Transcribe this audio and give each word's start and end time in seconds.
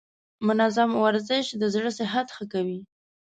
منظم 0.47 0.89
ورزش 1.05 1.45
د 1.61 1.63
زړه 1.73 1.91
صحت 1.99 2.27
ښه 2.35 2.45
کوي. 2.53 2.79